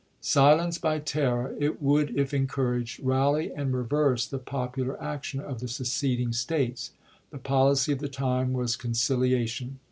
[0.19, 5.59] Silenced by terror, it would if en couraged, rally and reverse the popular action of
[5.59, 6.89] the seceding States.
[7.29, 9.77] The policy of the time was conciliation.